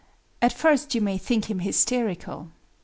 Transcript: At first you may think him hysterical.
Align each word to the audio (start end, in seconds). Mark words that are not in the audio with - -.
At 0.41 0.51
first 0.51 0.95
you 0.95 1.01
may 1.01 1.19
think 1.19 1.45
him 1.47 1.59
hysterical. 1.59 2.49